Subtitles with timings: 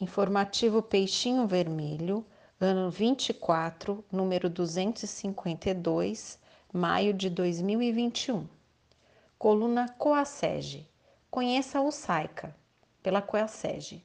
[0.00, 2.24] Informativo Peixinho Vermelho,
[2.58, 6.38] ano 24, número 252,
[6.72, 8.48] maio de 2021.
[9.38, 10.88] Coluna Coasege.
[11.30, 12.56] Conheça o SAICA,
[13.02, 14.02] pela Coasege.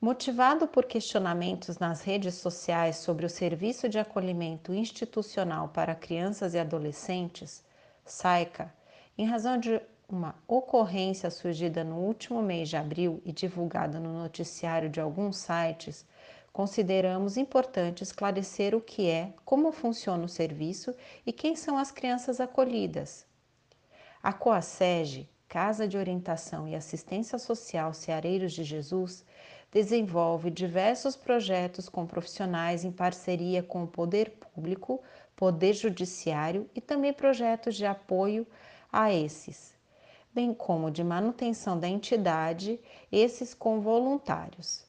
[0.00, 6.58] Motivado por questionamentos nas redes sociais sobre o Serviço de Acolhimento Institucional para Crianças e
[6.58, 7.64] Adolescentes,
[8.04, 8.74] SAICA,
[9.16, 9.80] em razão de
[10.10, 16.06] uma ocorrência surgida no último mês de abril e divulgada no noticiário de alguns sites,
[16.50, 20.94] consideramos importante esclarecer o que é, como funciona o serviço
[21.26, 23.26] e quem são as crianças acolhidas.
[24.22, 29.26] A COASEG, Casa de Orientação e Assistência Social Ceareiros de Jesus,
[29.70, 35.02] desenvolve diversos projetos com profissionais em parceria com o poder público,
[35.36, 38.46] poder judiciário e também projetos de apoio
[38.90, 39.77] a esses
[40.38, 44.86] bem como de manutenção da entidade, esses com voluntários.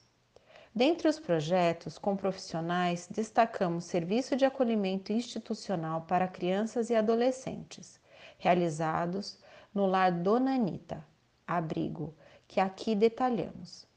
[0.75, 7.99] Dentre os projetos com profissionais, destacamos Serviço de Acolhimento Institucional para Crianças e Adolescentes,
[8.37, 9.39] realizados
[9.73, 11.03] no Lar Dona Anita,
[11.47, 12.15] abrigo,
[12.47, 13.87] que aqui detalhamos.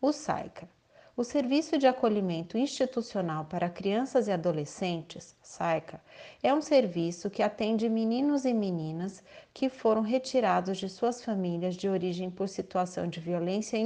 [0.00, 0.68] O SAICA,
[1.16, 5.98] o Serviço de Acolhimento Institucional para Crianças e Adolescentes, SAICA,
[6.42, 11.88] é um serviço que atende meninos e meninas que foram retirados de suas famílias de
[11.88, 13.78] origem por situação de violência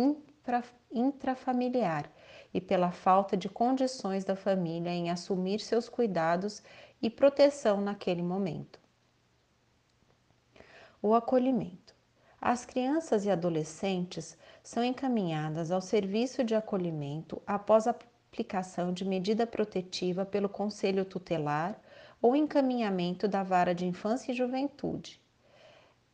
[0.92, 2.10] intrafamiliar
[2.52, 6.64] e pela falta de condições da família em assumir seus cuidados
[7.00, 8.80] e proteção naquele momento.
[11.00, 11.79] O acolhimento.
[12.42, 19.46] As crianças e adolescentes são encaminhadas ao serviço de acolhimento após a aplicação de medida
[19.46, 21.78] protetiva pelo Conselho Tutelar
[22.22, 25.20] ou encaminhamento da Vara de Infância e Juventude,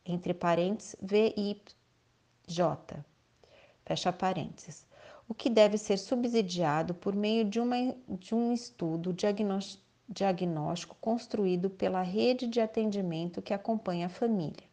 [0.05, 1.61] entre parênteses VIJ,
[3.85, 4.85] fecha parênteses,
[5.29, 9.15] o que deve ser subsidiado por meio de, uma, de um estudo
[10.09, 14.66] diagnóstico construído pela rede de atendimento que acompanha a família.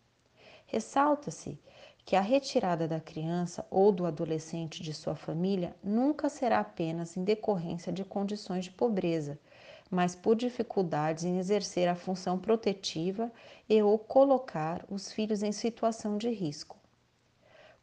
[0.67, 1.59] Ressalta-se
[2.05, 7.25] que a retirada da criança ou do adolescente de sua família nunca será apenas em
[7.25, 9.39] decorrência de condições de pobreza,
[9.91, 13.33] mas por dificuldades em exercer a função protetiva
[13.69, 16.79] e ou colocar os filhos em situação de risco.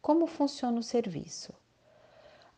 [0.00, 1.52] Como funciona o serviço?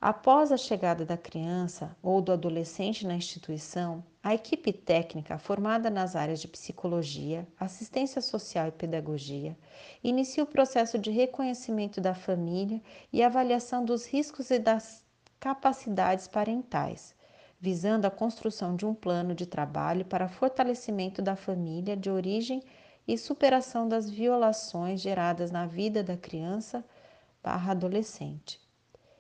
[0.01, 6.15] Após a chegada da criança ou do adolescente na instituição, a equipe técnica, formada nas
[6.15, 9.57] áreas de psicologia, assistência social e pedagogia,
[10.03, 15.05] inicia o processo de reconhecimento da família e avaliação dos riscos e das
[15.41, 17.15] capacidades parentais,
[17.61, 22.63] visando a construção de um plano de trabalho para fortalecimento da família de origem
[23.07, 26.85] e superação das violações geradas na vida da criança
[27.43, 28.64] barra adolescente.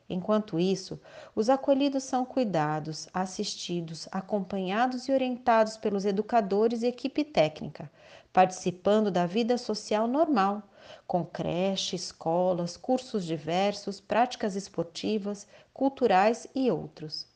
[0.08, 1.00] Enquanto isso,
[1.34, 7.90] os acolhidos são cuidados, assistidos, acompanhados e orientados pelos educadores e equipe técnica,
[8.32, 10.62] participando da vida social normal,
[11.06, 17.26] com creche, escolas, cursos diversos, práticas esportivas, culturais e outros.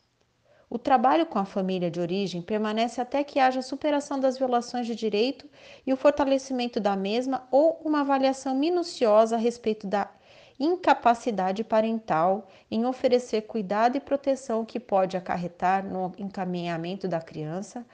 [0.71, 4.95] O trabalho com a família de origem permanece até que haja superação das violações de
[4.95, 5.49] direito
[5.87, 10.11] e o fortalecimento da mesma ou uma avaliação minuciosa a respeito da
[10.59, 17.87] incapacidade parental em oferecer cuidado e proteção que pode acarretar no encaminhamento da criança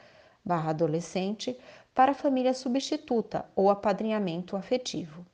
[0.44, 1.58] barra adolescente
[1.94, 5.24] para família substituta ou apadrinhamento afetivo.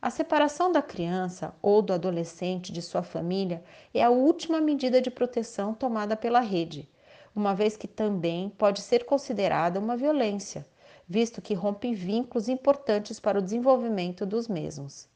[0.00, 5.10] A separação da criança ou do adolescente de sua família é a última medida de
[5.10, 6.88] proteção tomada pela rede,
[7.34, 10.66] uma vez que também pode ser considerada uma violência,
[11.08, 15.08] visto que rompe vínculos importantes para o desenvolvimento dos mesmos.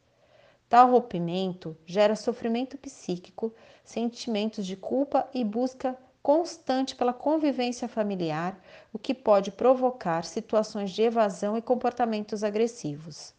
[0.68, 8.60] Tal rompimento gera sofrimento psíquico, sentimentos de culpa e busca constante pela convivência familiar,
[8.92, 13.32] o que pode provocar situações de evasão e comportamentos agressivos.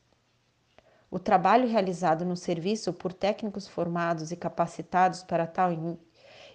[1.11, 5.69] O trabalho realizado no serviço por técnicos formados e capacitados para tal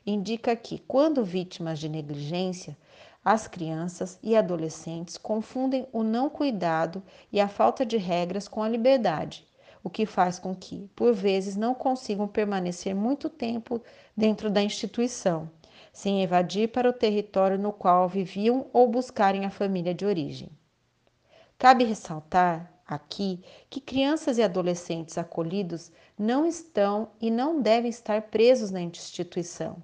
[0.04, 2.76] indica que, quando vítimas de negligência,
[3.24, 7.00] as crianças e adolescentes confundem o não cuidado
[7.30, 9.46] e a falta de regras com a liberdade
[9.84, 13.82] o que faz com que, por vezes, não consigam permanecer muito tempo
[14.16, 15.50] dentro da instituição,
[15.92, 20.48] sem evadir para o território no qual viviam ou buscarem a família de origem.
[21.58, 28.70] Cabe ressaltar aqui que crianças e adolescentes acolhidos não estão e não devem estar presos
[28.70, 29.76] na instituição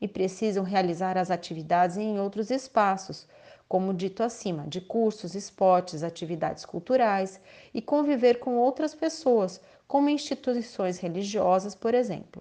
[0.00, 3.26] e precisam realizar as atividades em outros espaços,
[3.74, 7.40] como dito acima, de cursos, esportes, atividades culturais
[7.74, 12.40] e conviver com outras pessoas, como instituições religiosas, por exemplo.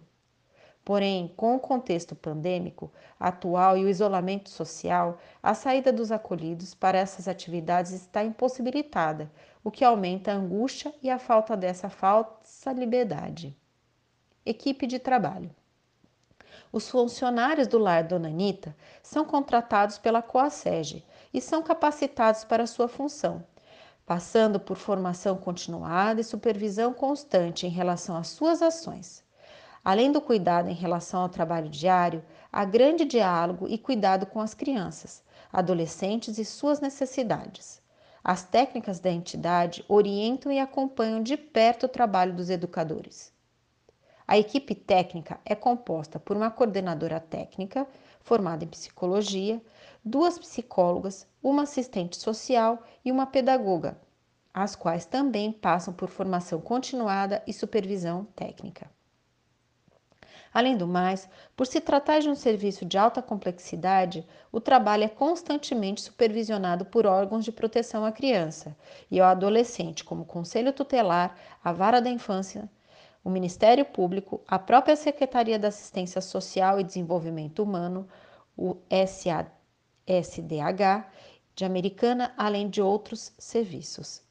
[0.85, 6.99] Porém, com o contexto pandêmico atual e o isolamento social, a saída dos acolhidos para
[6.99, 9.31] essas atividades está impossibilitada,
[9.63, 13.57] o que aumenta a angústia e a falta dessa falsa liberdade.
[14.45, 15.49] Equipe de trabalho.
[16.71, 21.03] Os funcionários do lar Dona Anitta são contratados pela Coasege
[21.33, 23.43] e são capacitados para sua função,
[24.05, 29.23] passando por formação continuada e supervisão constante em relação às suas ações.
[29.83, 34.53] Além do cuidado em relação ao trabalho diário, há grande diálogo e cuidado com as
[34.53, 37.81] crianças, adolescentes e suas necessidades.
[38.23, 43.33] As técnicas da entidade orientam e acompanham de perto o trabalho dos educadores.
[44.25, 47.85] A equipe técnica é composta por uma coordenadora técnica,
[48.21, 49.61] formada em psicologia,
[50.03, 53.97] duas psicólogas, uma assistente social e uma pedagoga,
[54.53, 58.91] as quais também passam por formação continuada e supervisão técnica.
[60.53, 65.09] Além do mais, por se tratar de um serviço de alta complexidade, o trabalho é
[65.09, 68.77] constantemente supervisionado por órgãos de proteção à criança
[69.09, 72.69] e ao adolescente, como o Conselho Tutelar, a Vara da Infância,
[73.23, 78.07] o Ministério Público, a própria Secretaria da Assistência Social e Desenvolvimento Humano,
[78.55, 78.77] o
[80.07, 81.05] SADH
[81.55, 84.22] de Americana, além de outros serviços.